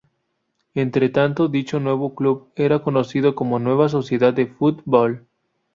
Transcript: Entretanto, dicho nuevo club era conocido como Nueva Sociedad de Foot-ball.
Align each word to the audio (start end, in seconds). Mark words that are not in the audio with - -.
Entretanto, 0.73 1.47
dicho 1.47 1.79
nuevo 1.79 2.15
club 2.15 2.47
era 2.55 2.81
conocido 2.81 3.35
como 3.35 3.59
Nueva 3.59 3.87
Sociedad 3.87 4.33
de 4.33 4.47
Foot-ball. 4.47 5.27